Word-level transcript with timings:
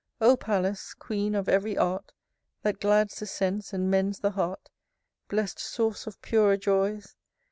IV. 0.19 0.27
O 0.29 0.35
Pallas! 0.37 0.95
queen 0.95 1.35
of 1.35 1.47
ev'ry 1.47 1.77
art, 1.77 2.11
That 2.63 2.79
glads 2.79 3.19
the 3.19 3.27
sense, 3.27 3.71
and 3.71 3.87
mends 3.91 4.21
the 4.21 4.31
heart, 4.31 4.71
Blest 5.27 5.59
source 5.59 6.07
of 6.07 6.19
purer 6.23 6.57
joys! 6.57 7.15